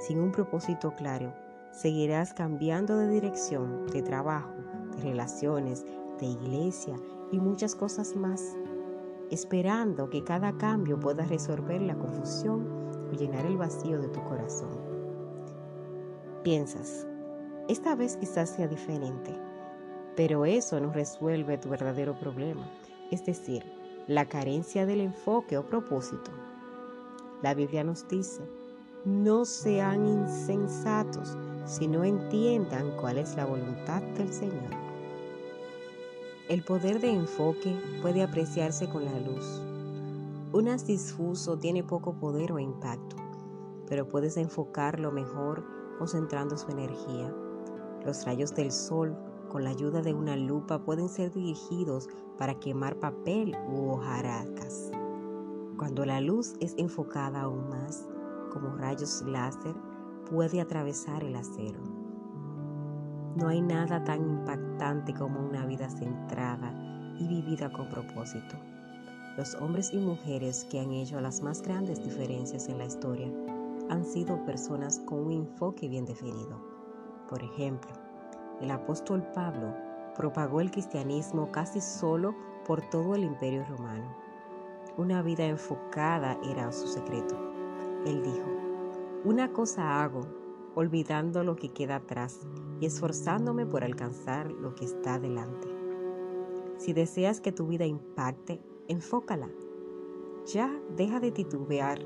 Sin 0.00 0.20
un 0.20 0.32
propósito 0.32 0.94
claro, 0.94 1.34
seguirás 1.70 2.34
cambiando 2.34 2.96
de 2.96 3.08
dirección, 3.08 3.86
de 3.88 4.02
trabajo, 4.02 4.54
de 4.96 5.02
relaciones, 5.02 5.84
de 6.18 6.26
iglesia 6.26 6.96
y 7.30 7.38
muchas 7.40 7.74
cosas 7.74 8.16
más 8.16 8.42
esperando 9.30 10.08
que 10.10 10.24
cada 10.24 10.56
cambio 10.56 10.98
pueda 10.98 11.24
resolver 11.24 11.80
la 11.82 11.96
confusión 11.96 12.66
o 13.10 13.12
llenar 13.12 13.46
el 13.46 13.56
vacío 13.56 14.00
de 14.00 14.08
tu 14.08 14.22
corazón. 14.24 14.70
Piensas, 16.42 17.06
esta 17.68 17.94
vez 17.94 18.16
quizás 18.16 18.50
sea 18.50 18.68
diferente, 18.68 19.34
pero 20.16 20.44
eso 20.44 20.80
no 20.80 20.92
resuelve 20.92 21.58
tu 21.58 21.68
verdadero 21.68 22.18
problema, 22.18 22.68
es 23.10 23.24
decir, 23.24 23.64
la 24.06 24.26
carencia 24.26 24.86
del 24.86 25.00
enfoque 25.00 25.58
o 25.58 25.66
propósito. 25.66 26.30
La 27.42 27.54
Biblia 27.54 27.84
nos 27.84 28.08
dice, 28.08 28.42
no 29.04 29.44
sean 29.44 30.06
insensatos, 30.06 31.36
sino 31.66 32.04
entiendan 32.04 32.96
cuál 33.00 33.18
es 33.18 33.36
la 33.36 33.44
voluntad 33.44 34.02
del 34.16 34.32
Señor. 34.32 34.87
El 36.48 36.64
poder 36.64 36.98
de 36.98 37.10
enfoque 37.10 37.78
puede 38.00 38.22
apreciarse 38.22 38.88
con 38.88 39.04
la 39.04 39.20
luz. 39.20 39.60
Un 40.54 40.68
haz 40.68 40.86
difuso 40.86 41.58
tiene 41.58 41.84
poco 41.84 42.14
poder 42.14 42.52
o 42.52 42.58
impacto, 42.58 43.16
pero 43.86 44.08
puedes 44.08 44.38
enfocarlo 44.38 45.12
mejor 45.12 45.62
concentrando 45.98 46.56
su 46.56 46.70
energía. 46.70 47.34
Los 48.06 48.24
rayos 48.24 48.54
del 48.54 48.72
sol, 48.72 49.14
con 49.50 49.62
la 49.62 49.68
ayuda 49.68 50.00
de 50.00 50.14
una 50.14 50.36
lupa, 50.36 50.78
pueden 50.78 51.10
ser 51.10 51.30
dirigidos 51.34 52.08
para 52.38 52.58
quemar 52.58 52.98
papel 52.98 53.54
u 53.70 53.90
hojarascas. 53.90 54.90
Cuando 55.76 56.06
la 56.06 56.22
luz 56.22 56.54
es 56.60 56.74
enfocada 56.78 57.42
aún 57.42 57.68
más, 57.68 58.08
como 58.54 58.74
rayos 58.74 59.20
láser, 59.26 59.74
puede 60.30 60.62
atravesar 60.62 61.24
el 61.24 61.36
acero. 61.36 61.97
No 63.38 63.46
hay 63.46 63.60
nada 63.60 64.02
tan 64.02 64.20
impactante 64.28 65.14
como 65.14 65.38
una 65.38 65.64
vida 65.64 65.88
centrada 65.88 66.74
y 67.20 67.28
vivida 67.28 67.70
con 67.70 67.88
propósito. 67.88 68.56
Los 69.36 69.54
hombres 69.54 69.94
y 69.94 69.98
mujeres 69.98 70.66
que 70.68 70.80
han 70.80 70.90
hecho 70.90 71.20
las 71.20 71.40
más 71.40 71.62
grandes 71.62 72.02
diferencias 72.02 72.68
en 72.68 72.78
la 72.78 72.86
historia 72.86 73.30
han 73.90 74.04
sido 74.04 74.44
personas 74.44 74.98
con 75.06 75.26
un 75.26 75.32
enfoque 75.32 75.86
bien 75.88 76.04
definido. 76.04 76.60
Por 77.28 77.40
ejemplo, 77.44 77.92
el 78.60 78.72
apóstol 78.72 79.22
Pablo 79.32 79.72
propagó 80.16 80.60
el 80.60 80.72
cristianismo 80.72 81.52
casi 81.52 81.80
solo 81.80 82.34
por 82.66 82.82
todo 82.90 83.14
el 83.14 83.22
imperio 83.22 83.64
romano. 83.66 84.16
Una 84.96 85.22
vida 85.22 85.44
enfocada 85.46 86.36
era 86.42 86.72
su 86.72 86.88
secreto. 86.88 87.38
Él 88.04 88.20
dijo, 88.20 88.48
una 89.24 89.52
cosa 89.52 90.02
hago, 90.02 90.22
olvidando 90.74 91.44
lo 91.44 91.54
que 91.54 91.72
queda 91.72 91.96
atrás 91.96 92.40
y 92.80 92.86
esforzándome 92.86 93.66
por 93.66 93.84
alcanzar 93.84 94.50
lo 94.50 94.74
que 94.74 94.84
está 94.84 95.18
delante. 95.18 95.68
Si 96.78 96.92
deseas 96.92 97.40
que 97.40 97.52
tu 97.52 97.66
vida 97.66 97.86
impacte, 97.86 98.62
enfócala. 98.86 99.48
Ya 100.46 100.70
deja 100.96 101.20
de 101.20 101.32
titubear, 101.32 101.98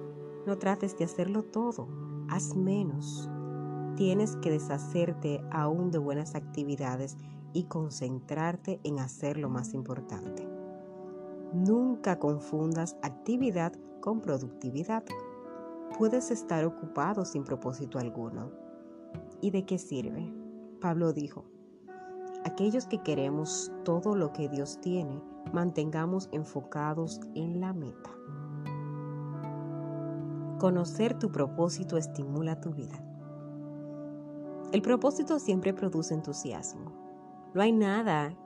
no 0.47 0.59
trates 0.59 0.97
de 0.97 1.05
hacerlo 1.05 1.43
todo, 1.43 1.89
haz 2.29 2.57
menos. 2.57 3.29
Tienes 3.97 4.37
que 4.37 4.51
deshacerte 4.51 5.45
aún 5.51 5.91
de 5.91 5.99
buenas 5.99 6.35
actividades 6.35 7.19
y 7.53 7.65
concentrarte 7.65 8.81
en 8.83 8.99
hacer 8.99 9.37
lo 9.37 9.51
más 9.51 9.75
importante. 9.75 10.49
Nunca 11.53 12.19
confundas 12.19 12.97
actividad 13.03 13.75
con 14.01 14.23
productividad. 14.23 15.05
Puedes 15.99 16.31
estar 16.31 16.65
ocupado 16.65 17.27
sin 17.27 17.45
propósito 17.45 17.99
alguno. 17.99 18.51
¿Y 19.43 19.51
de 19.51 19.67
qué 19.67 19.77
sirve? 19.77 20.42
Pablo 20.83 21.13
dijo, 21.13 21.45
aquellos 22.45 22.87
que 22.87 22.99
queremos 22.99 23.71
todo 23.85 24.17
lo 24.17 24.33
que 24.33 24.49
Dios 24.49 24.81
tiene, 24.81 25.23
mantengamos 25.53 26.29
enfocados 26.33 27.21
en 27.37 27.61
la 27.61 27.73
meta. 27.73 28.11
Conocer 30.59 31.17
tu 31.21 31.31
propósito 31.31 31.97
estimula 31.97 32.61
tu 32.61 32.73
vida. 32.73 33.01
El 34.73 34.83
propósito 34.83 35.39
siempre 35.39 35.73
produce 35.73 36.15
entusiasmo. 36.15 36.93
No 37.55 37.63
hay 37.63 37.71
nada 37.71 38.37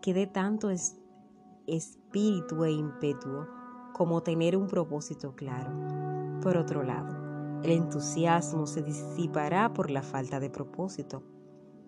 que 0.00 0.14
dé 0.14 0.28
tanto 0.28 0.70
espíritu 1.66 2.64
e 2.64 2.70
ímpetu 2.70 3.46
como 3.92 4.22
tener 4.22 4.56
un 4.56 4.68
propósito 4.68 5.34
claro. 5.34 5.72
Por 6.40 6.56
otro 6.56 6.84
lado, 6.84 7.60
el 7.64 7.72
entusiasmo 7.72 8.68
se 8.68 8.82
disipará 8.82 9.72
por 9.72 9.90
la 9.90 10.02
falta 10.02 10.38
de 10.38 10.50
propósito. 10.50 11.24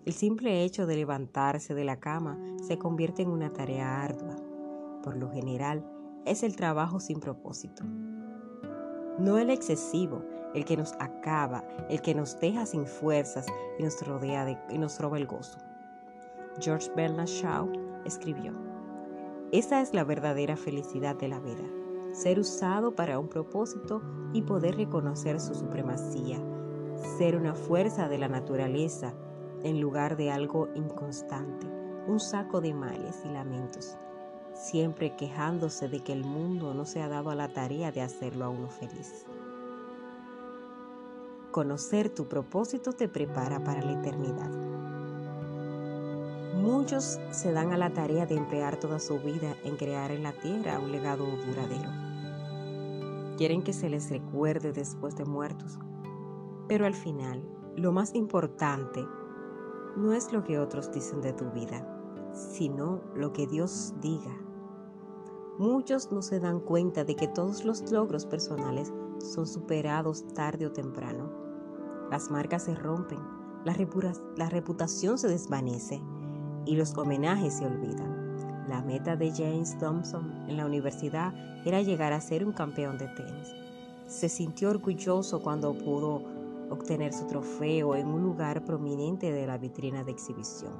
El 0.05 0.11
simple 0.11 0.65
hecho 0.65 0.85
de 0.85 0.97
levantarse 0.97 1.73
de 1.73 1.85
la 1.85 1.97
cama 1.97 2.37
se 2.67 2.77
convierte 2.77 3.21
en 3.21 3.29
una 3.29 3.53
tarea 3.53 4.03
ardua. 4.03 4.35
Por 5.01 5.15
lo 5.15 5.31
general, 5.31 5.89
es 6.25 6.43
el 6.43 6.57
trabajo 6.57 6.99
sin 6.99 7.21
propósito. 7.21 7.85
No 9.17 9.37
el 9.37 9.49
excesivo, 9.49 10.21
el 10.53 10.65
que 10.65 10.75
nos 10.75 10.91
acaba, 10.99 11.63
el 11.89 12.01
que 12.01 12.13
nos 12.15 12.37
deja 12.41 12.65
sin 12.65 12.85
fuerzas 12.85 13.45
y 13.79 13.83
nos 13.83 14.05
rodea 14.05 14.65
y 14.69 14.77
nos 14.77 14.99
roba 14.99 15.17
el 15.17 15.25
gozo. 15.25 15.57
George 16.59 16.91
Bernard 16.97 17.27
Shaw 17.27 17.71
escribió, 18.03 18.51
Esa 19.53 19.79
es 19.79 19.93
la 19.93 20.03
verdadera 20.03 20.57
felicidad 20.57 21.15
de 21.15 21.29
la 21.29 21.39
vida, 21.39 21.63
ser 22.11 22.39
usado 22.39 22.93
para 22.93 23.19
un 23.19 23.29
propósito 23.29 24.01
y 24.33 24.41
poder 24.41 24.75
reconocer 24.75 25.39
su 25.39 25.55
supremacía, 25.55 26.43
ser 27.17 27.37
una 27.37 27.55
fuerza 27.55 28.09
de 28.09 28.17
la 28.17 28.27
naturaleza 28.27 29.13
en 29.63 29.79
lugar 29.79 30.17
de 30.17 30.31
algo 30.31 30.69
inconstante, 30.75 31.67
un 32.07 32.19
saco 32.19 32.61
de 32.61 32.73
males 32.73 33.21
y 33.25 33.29
lamentos, 33.29 33.95
siempre 34.53 35.15
quejándose 35.15 35.87
de 35.87 36.01
que 36.01 36.13
el 36.13 36.25
mundo 36.25 36.73
no 36.73 36.85
se 36.85 37.01
ha 37.01 37.07
dado 37.07 37.29
a 37.29 37.35
la 37.35 37.53
tarea 37.53 37.91
de 37.91 38.01
hacerlo 38.01 38.45
a 38.45 38.49
uno 38.49 38.69
feliz. 38.69 39.25
Conocer 41.51 42.09
tu 42.09 42.27
propósito 42.27 42.93
te 42.93 43.07
prepara 43.07 43.63
para 43.63 43.81
la 43.81 43.93
eternidad. 43.93 44.49
Muchos 46.55 47.19
se 47.31 47.51
dan 47.51 47.71
a 47.71 47.77
la 47.77 47.93
tarea 47.93 48.25
de 48.25 48.35
emplear 48.35 48.79
toda 48.79 48.99
su 48.99 49.19
vida 49.19 49.55
en 49.63 49.75
crear 49.75 50.11
en 50.11 50.23
la 50.23 50.33
tierra 50.33 50.79
un 50.79 50.91
legado 50.91 51.25
duradero. 51.25 51.91
Quieren 53.37 53.63
que 53.63 53.73
se 53.73 53.89
les 53.89 54.09
recuerde 54.09 54.71
después 54.71 55.15
de 55.15 55.25
muertos. 55.25 55.77
Pero 56.67 56.85
al 56.85 56.95
final, 56.95 57.43
lo 57.75 57.91
más 57.91 58.15
importante 58.15 59.05
no 59.95 60.13
es 60.13 60.33
lo 60.33 60.43
que 60.43 60.59
otros 60.59 60.91
dicen 60.91 61.21
de 61.21 61.33
tu 61.33 61.49
vida, 61.51 61.87
sino 62.33 63.01
lo 63.15 63.31
que 63.33 63.47
Dios 63.47 63.93
diga. 64.01 64.35
Muchos 65.59 66.11
no 66.11 66.21
se 66.21 66.39
dan 66.39 66.59
cuenta 66.59 67.03
de 67.03 67.15
que 67.15 67.27
todos 67.27 67.63
los 67.63 67.91
logros 67.91 68.25
personales 68.25 68.91
son 69.19 69.45
superados 69.45 70.27
tarde 70.33 70.65
o 70.65 70.71
temprano. 70.71 71.31
Las 72.09 72.31
marcas 72.31 72.63
se 72.63 72.73
rompen, 72.73 73.19
la, 73.65 74.49
reputación 74.49 75.17
se 75.17 75.27
desvanece 75.27 76.01
y 76.65 76.75
los 76.75 76.97
homenajes 76.97 77.55
se 77.55 77.65
olvidan. 77.65 78.67
La 78.67 78.81
meta 78.81 79.15
de 79.15 79.31
James 79.31 79.77
Thompson 79.77 80.31
en 80.47 80.57
la 80.57 80.65
universidad 80.65 81.33
era 81.65 81.81
llegar 81.81 82.13
a 82.13 82.21
ser 82.21 82.45
un 82.45 82.53
campeón 82.53 82.97
de 82.97 83.07
tenis. 83.09 83.49
Se 84.07 84.29
sintió 84.29 84.69
orgulloso 84.69 85.41
cuando 85.41 85.77
pudo 85.77 86.23
obtener 86.73 87.13
su 87.13 87.25
trofeo 87.27 87.95
en 87.95 88.07
un 88.07 88.21
lugar 88.23 88.63
prominente 88.65 89.31
de 89.31 89.47
la 89.47 89.57
vitrina 89.57 90.03
de 90.03 90.11
exhibición. 90.11 90.73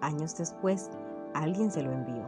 Años 0.00 0.36
después, 0.36 0.90
alguien 1.34 1.70
se 1.70 1.82
lo 1.82 1.92
envió. 1.92 2.26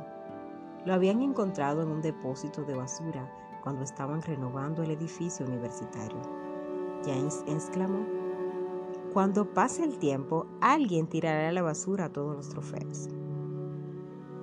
Lo 0.87 0.95
habían 0.95 1.21
encontrado 1.23 1.83
en 1.83 1.89
un 1.89 2.01
depósito 2.01 2.63
de 2.65 2.75
basura 2.75 3.31
cuando 3.63 3.83
estaban 3.83 4.23
renovando 4.23 4.83
el 4.83 4.93
edificio 4.93 5.47
universitario. 5.47 6.21
James 7.05 7.45
exclamó, 7.47 8.07
cuando 9.13 9.53
pase 9.53 9.85
el 9.85 9.99
tiempo, 9.99 10.47
alguien 10.61 11.09
tirará 11.09 11.49
a 11.49 11.53
la 11.53 11.63
basura 11.63 12.13
todos 12.13 12.37
los 12.37 12.49
trofeos. 12.49 13.09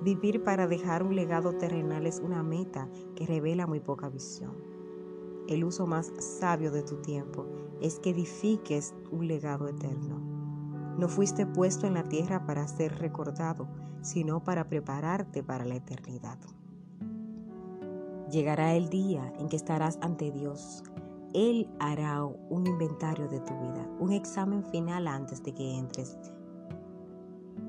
Vivir 0.02 0.44
para 0.44 0.66
dejar 0.66 1.02
un 1.02 1.16
legado 1.16 1.54
terrenal 1.54 2.06
es 2.06 2.20
una 2.20 2.42
meta 2.42 2.88
que 3.16 3.26
revela 3.26 3.66
muy 3.66 3.80
poca 3.80 4.08
visión. 4.08 4.52
El 5.48 5.64
uso 5.64 5.86
más 5.86 6.12
sabio 6.18 6.70
de 6.70 6.82
tu 6.82 6.96
tiempo 6.96 7.46
es 7.80 7.98
que 7.98 8.10
edifiques 8.10 8.94
un 9.10 9.28
legado 9.28 9.68
eterno. 9.68 10.18
No 10.98 11.08
fuiste 11.08 11.46
puesto 11.46 11.86
en 11.86 11.94
la 11.94 12.04
tierra 12.04 12.44
para 12.46 12.66
ser 12.66 12.98
recordado, 12.98 13.68
sino 14.02 14.42
para 14.42 14.68
prepararte 14.68 15.42
para 15.42 15.64
la 15.64 15.76
eternidad. 15.76 16.38
Llegará 18.30 18.74
el 18.74 18.88
día 18.88 19.32
en 19.38 19.48
que 19.48 19.56
estarás 19.56 19.98
ante 20.02 20.30
Dios 20.30 20.82
él 21.34 21.68
hará 21.78 22.24
un 22.24 22.66
inventario 22.66 23.28
de 23.28 23.40
tu 23.40 23.52
vida, 23.54 23.86
un 24.00 24.12
examen 24.12 24.64
final 24.64 25.06
antes 25.06 25.42
de 25.42 25.52
que 25.52 25.76
entres. 25.76 26.16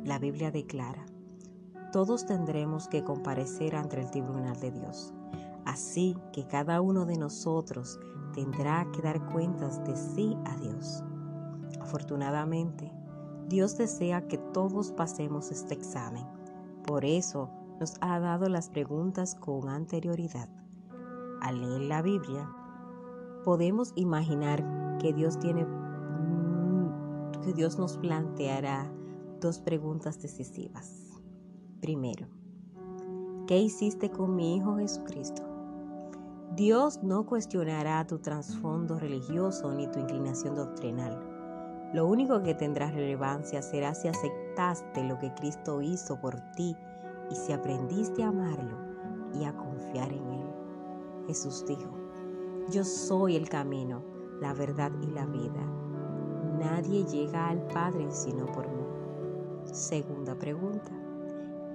La 0.05 0.17
Biblia 0.17 0.49
declara, 0.49 1.05
todos 1.91 2.25
tendremos 2.25 2.87
que 2.87 3.03
comparecer 3.03 3.75
ante 3.75 3.99
el 3.99 4.09
tribunal 4.11 4.57
de 4.61 4.71
Dios. 4.71 5.13
Así 5.69 6.17
que 6.33 6.47
cada 6.47 6.81
uno 6.81 7.05
de 7.05 7.15
nosotros 7.15 7.99
tendrá 8.33 8.87
que 8.91 9.03
dar 9.03 9.23
cuentas 9.27 9.83
de 9.83 9.95
sí 9.95 10.35
a 10.45 10.55
Dios. 10.55 11.03
Afortunadamente, 11.79 12.91
Dios 13.47 13.77
desea 13.77 14.27
que 14.27 14.39
todos 14.39 14.91
pasemos 14.91 15.51
este 15.51 15.75
examen. 15.75 16.25
Por 16.87 17.05
eso 17.05 17.51
nos 17.79 17.97
ha 18.01 18.19
dado 18.19 18.49
las 18.49 18.71
preguntas 18.71 19.35
con 19.35 19.69
anterioridad. 19.69 20.49
Al 21.39 21.61
leer 21.61 21.81
la 21.81 22.01
Biblia, 22.01 22.49
podemos 23.45 23.93
imaginar 23.93 24.97
que 24.97 25.13
Dios 25.13 25.37
tiene 25.37 25.67
que 27.43 27.53
Dios 27.53 27.77
nos 27.77 27.95
planteará 27.97 28.91
dos 29.39 29.59
preguntas 29.59 30.19
decisivas. 30.19 31.21
Primero, 31.79 32.27
¿qué 33.45 33.59
hiciste 33.59 34.09
con 34.09 34.35
mi 34.35 34.55
Hijo 34.55 34.75
Jesucristo? 34.77 35.48
Dios 36.59 37.01
no 37.01 37.25
cuestionará 37.25 38.05
tu 38.05 38.19
trasfondo 38.19 38.99
religioso 38.99 39.71
ni 39.71 39.87
tu 39.87 39.97
inclinación 39.97 40.55
doctrinal. 40.55 41.17
Lo 41.93 42.05
único 42.05 42.43
que 42.43 42.53
tendrá 42.53 42.91
relevancia 42.91 43.61
será 43.61 43.95
si 43.95 44.09
aceptaste 44.09 45.05
lo 45.05 45.17
que 45.19 45.33
Cristo 45.35 45.81
hizo 45.81 46.19
por 46.19 46.37
ti 46.57 46.75
y 47.31 47.35
si 47.35 47.53
aprendiste 47.53 48.23
a 48.23 48.27
amarlo 48.27 48.77
y 49.39 49.45
a 49.45 49.55
confiar 49.55 50.11
en 50.11 50.33
Él. 50.33 50.47
Jesús 51.27 51.63
dijo, 51.65 51.97
yo 52.69 52.83
soy 52.83 53.37
el 53.37 53.47
camino, 53.47 54.03
la 54.41 54.53
verdad 54.53 54.91
y 55.01 55.11
la 55.11 55.25
vida. 55.27 55.65
Nadie 56.59 57.05
llega 57.05 57.47
al 57.47 57.65
Padre 57.67 58.11
sino 58.11 58.45
por 58.47 58.67
mí. 58.67 58.83
Segunda 59.63 60.35
pregunta. 60.35 60.91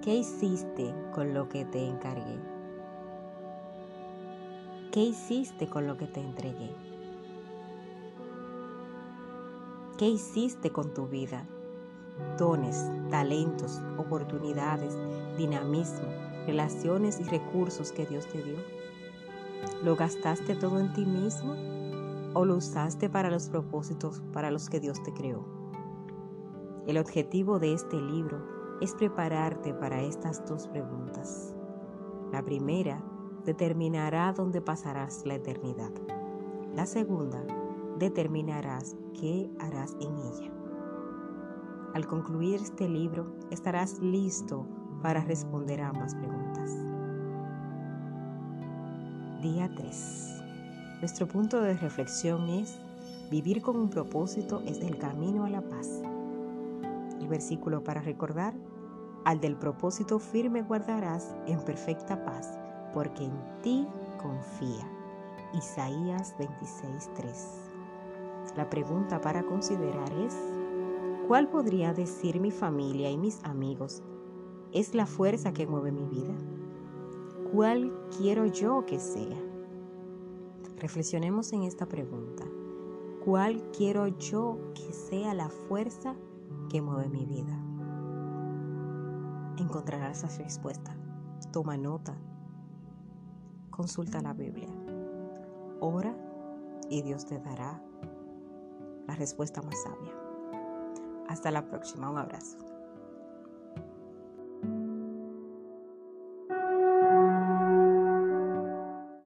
¿Qué 0.02 0.16
hiciste 0.16 0.94
con 1.14 1.32
lo 1.32 1.48
que 1.48 1.64
te 1.64 1.88
encargué? 1.88 2.53
¿Qué 4.94 5.02
hiciste 5.02 5.66
con 5.66 5.88
lo 5.88 5.96
que 5.96 6.06
te 6.06 6.20
entregué? 6.20 6.70
¿Qué 9.98 10.06
hiciste 10.06 10.70
con 10.70 10.94
tu 10.94 11.08
vida? 11.08 11.48
Dones, 12.38 12.88
talentos, 13.10 13.82
oportunidades, 13.98 14.96
dinamismo, 15.36 16.06
relaciones 16.46 17.18
y 17.18 17.24
recursos 17.24 17.90
que 17.90 18.06
Dios 18.06 18.28
te 18.28 18.40
dio. 18.40 18.54
¿Lo 19.82 19.96
gastaste 19.96 20.54
todo 20.54 20.78
en 20.78 20.92
ti 20.92 21.04
mismo 21.04 21.56
o 22.34 22.44
lo 22.44 22.54
usaste 22.54 23.10
para 23.10 23.30
los 23.30 23.48
propósitos 23.48 24.22
para 24.32 24.52
los 24.52 24.70
que 24.70 24.78
Dios 24.78 25.02
te 25.02 25.12
creó? 25.12 25.44
El 26.86 26.98
objetivo 26.98 27.58
de 27.58 27.72
este 27.72 28.00
libro 28.00 28.78
es 28.80 28.94
prepararte 28.94 29.74
para 29.74 30.02
estas 30.02 30.46
dos 30.46 30.68
preguntas. 30.68 31.52
La 32.30 32.44
primera 32.44 33.02
determinará 33.44 34.32
dónde 34.32 34.60
pasarás 34.60 35.24
la 35.26 35.34
eternidad. 35.34 35.90
La 36.74 36.86
segunda 36.86 37.42
determinarás 37.98 38.96
qué 39.18 39.50
harás 39.60 39.96
en 40.00 40.16
ella. 40.18 40.50
Al 41.94 42.06
concluir 42.06 42.60
este 42.60 42.88
libro 42.88 43.36
estarás 43.50 44.00
listo 44.00 44.66
para 45.02 45.20
responder 45.20 45.80
a 45.80 45.90
ambas 45.90 46.14
preguntas. 46.14 46.70
Día 49.42 49.70
3. 49.76 50.42
Nuestro 51.00 51.28
punto 51.28 51.60
de 51.60 51.76
reflexión 51.76 52.48
es, 52.48 52.80
vivir 53.30 53.62
con 53.62 53.76
un 53.76 53.90
propósito 53.90 54.62
es 54.66 54.80
el 54.80 54.98
camino 54.98 55.44
a 55.44 55.50
la 55.50 55.60
paz. 55.60 56.02
El 57.20 57.28
versículo 57.28 57.84
para 57.84 58.00
recordar, 58.00 58.54
al 59.24 59.40
del 59.40 59.56
propósito 59.56 60.18
firme 60.18 60.62
guardarás 60.62 61.34
en 61.46 61.60
perfecta 61.60 62.24
paz, 62.24 62.58
porque 62.94 63.24
en 63.24 63.32
ti 63.62 63.86
confía. 64.22 64.88
Isaías 65.52 66.34
26:3. 66.38 68.54
La 68.56 68.70
pregunta 68.70 69.20
para 69.20 69.44
considerar 69.44 70.12
es, 70.12 70.36
¿cuál 71.26 71.48
podría 71.48 71.92
decir 71.92 72.40
mi 72.40 72.50
familia 72.50 73.10
y 73.10 73.18
mis 73.18 73.42
amigos 73.44 74.02
es 74.72 74.94
la 74.94 75.06
fuerza 75.06 75.52
que 75.52 75.66
mueve 75.66 75.92
mi 75.92 76.06
vida? 76.06 76.34
¿Cuál 77.52 77.92
quiero 78.16 78.46
yo 78.46 78.84
que 78.86 78.98
sea? 78.98 79.38
Reflexionemos 80.78 81.52
en 81.52 81.62
esta 81.62 81.86
pregunta. 81.86 82.44
¿Cuál 83.24 83.70
quiero 83.70 84.08
yo 84.08 84.58
que 84.74 84.92
sea 84.92 85.34
la 85.34 85.48
fuerza 85.48 86.14
que 86.68 86.82
mueve 86.82 87.08
mi 87.08 87.26
vida? 87.26 87.58
Encontrarás 89.58 90.24
esa 90.24 90.42
respuesta. 90.42 90.96
Toma 91.52 91.76
nota. 91.76 92.16
Consulta 93.74 94.20
la 94.20 94.32
Biblia. 94.32 94.68
Ora 95.80 96.14
y 96.88 97.02
Dios 97.02 97.26
te 97.26 97.40
dará 97.40 97.82
la 99.08 99.16
respuesta 99.16 99.62
más 99.62 99.74
sabia. 99.82 100.12
Hasta 101.28 101.50
la 101.50 101.66
próxima. 101.66 102.08
Un 102.08 102.18
abrazo. 102.18 102.63